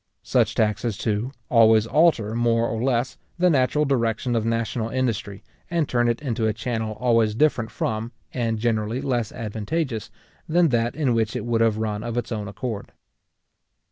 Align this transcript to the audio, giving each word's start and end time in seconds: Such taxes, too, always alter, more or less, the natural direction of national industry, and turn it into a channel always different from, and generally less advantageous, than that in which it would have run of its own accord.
Such 0.23 0.55
taxes, 0.55 0.97
too, 0.97 1.31
always 1.47 1.85
alter, 1.85 2.33
more 2.33 2.67
or 2.67 2.81
less, 2.81 3.19
the 3.37 3.51
natural 3.51 3.85
direction 3.85 4.35
of 4.35 4.47
national 4.47 4.89
industry, 4.89 5.43
and 5.69 5.87
turn 5.87 6.07
it 6.09 6.23
into 6.23 6.47
a 6.47 6.53
channel 6.55 6.95
always 6.99 7.35
different 7.35 7.69
from, 7.69 8.11
and 8.33 8.57
generally 8.57 8.99
less 8.99 9.31
advantageous, 9.31 10.09
than 10.49 10.69
that 10.69 10.95
in 10.95 11.13
which 11.13 11.35
it 11.35 11.45
would 11.45 11.61
have 11.61 11.77
run 11.77 12.01
of 12.03 12.17
its 12.17 12.31
own 12.31 12.47
accord. 12.47 12.91